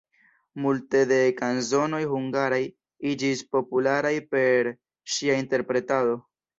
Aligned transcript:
Multe 0.61 1.01
de 1.11 1.19
kanzonoj 1.41 2.01
hungaraj 2.15 2.61
iĝis 3.13 3.47
popularaj 3.55 4.15
per 4.35 4.75
ŝia 5.17 5.41
interpretado. 5.47 6.23